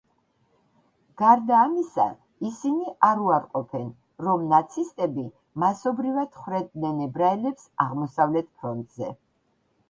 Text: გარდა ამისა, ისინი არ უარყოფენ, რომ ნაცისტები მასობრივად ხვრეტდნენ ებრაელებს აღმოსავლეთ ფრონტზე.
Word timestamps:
გარდა 1.21 1.57
ამისა, 1.65 2.05
ისინი 2.49 2.93
არ 3.09 3.21
უარყოფენ, 3.25 3.85
რომ 4.29 4.47
ნაცისტები 4.55 5.27
მასობრივად 5.65 6.41
ხვრეტდნენ 6.41 7.05
ებრაელებს 7.09 7.69
აღმოსავლეთ 7.87 8.51
ფრონტზე. 8.59 9.13